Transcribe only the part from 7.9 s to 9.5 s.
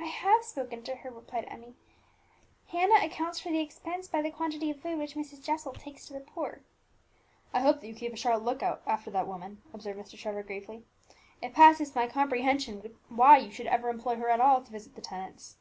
keep a sharp look out after that